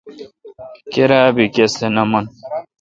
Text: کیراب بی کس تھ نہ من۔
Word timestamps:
کیراب 0.91 1.29
بی 1.35 1.45
کس 1.55 1.71
تھ 1.77 1.85
نہ 1.95 2.03
من۔ 2.11 2.25